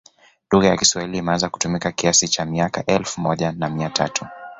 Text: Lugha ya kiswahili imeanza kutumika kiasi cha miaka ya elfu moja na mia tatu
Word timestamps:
Lugha 0.51 0.67
ya 0.67 0.77
kiswahili 0.77 1.17
imeanza 1.17 1.49
kutumika 1.49 1.91
kiasi 1.91 2.27
cha 2.27 2.45
miaka 2.45 2.79
ya 2.81 2.95
elfu 2.95 3.21
moja 3.21 3.51
na 3.51 3.69
mia 3.69 3.89
tatu 3.89 4.25